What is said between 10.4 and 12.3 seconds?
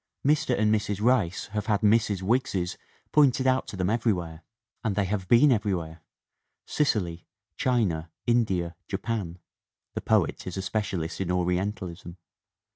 is a specialist in Ori entalism).